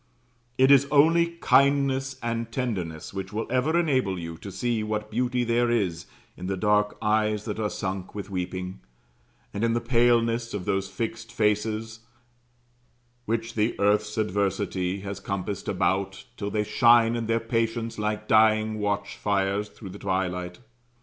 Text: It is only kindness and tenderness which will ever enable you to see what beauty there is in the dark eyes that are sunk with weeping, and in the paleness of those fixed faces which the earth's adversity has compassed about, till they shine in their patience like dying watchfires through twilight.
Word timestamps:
It 0.57 0.71
is 0.71 0.87
only 0.89 1.27
kindness 1.41 2.15
and 2.23 2.51
tenderness 2.51 3.13
which 3.13 3.31
will 3.31 3.45
ever 3.51 3.79
enable 3.79 4.17
you 4.17 4.35
to 4.39 4.51
see 4.51 4.81
what 4.81 5.11
beauty 5.11 5.43
there 5.43 5.69
is 5.69 6.07
in 6.35 6.47
the 6.47 6.57
dark 6.57 6.97
eyes 7.03 7.45
that 7.45 7.59
are 7.59 7.69
sunk 7.69 8.15
with 8.15 8.27
weeping, 8.31 8.79
and 9.53 9.63
in 9.63 9.73
the 9.73 9.79
paleness 9.79 10.55
of 10.55 10.65
those 10.65 10.89
fixed 10.89 11.31
faces 11.31 11.99
which 13.27 13.53
the 13.53 13.79
earth's 13.79 14.17
adversity 14.17 15.01
has 15.01 15.19
compassed 15.19 15.67
about, 15.67 16.25
till 16.35 16.49
they 16.49 16.63
shine 16.63 17.15
in 17.15 17.27
their 17.27 17.39
patience 17.39 17.99
like 17.99 18.27
dying 18.27 18.79
watchfires 18.79 19.69
through 19.69 19.89
twilight. 19.91 20.57